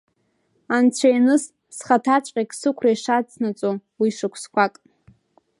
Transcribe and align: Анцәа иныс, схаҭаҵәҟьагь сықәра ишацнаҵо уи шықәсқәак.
Анцәа 0.75 1.09
иныс, 1.17 1.43
схаҭаҵәҟьагь 1.75 2.53
сықәра 2.59 2.91
ишацнаҵо 2.95 3.69
уи 3.99 4.09
шықәсқәак. 4.17 4.73